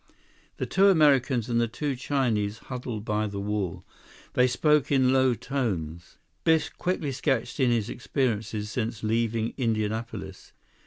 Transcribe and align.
The 0.57 0.65
two 0.65 0.87
Americans 0.87 1.47
and 1.47 1.61
the 1.61 1.67
two 1.67 1.95
Chinese 1.95 2.57
huddled 2.73 3.05
by 3.05 3.27
the 3.27 3.39
wall. 3.39 3.85
They 4.33 4.47
spoke 4.47 4.91
in 4.91 5.13
low 5.13 5.35
tones. 5.35 6.17
Biff 6.43 6.75
quickly 6.75 7.11
sketched 7.11 7.59
in 7.59 7.69
his 7.69 7.87
experiences 7.87 8.71
since 8.71 9.03
leaving 9.03 9.53
Indianapolis. 9.57 10.53